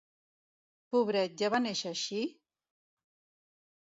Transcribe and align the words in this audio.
Pobret, 0.95 1.35
ja 1.43 1.51
va 1.55 1.59
néixer 1.65 1.91
així? 1.91 2.23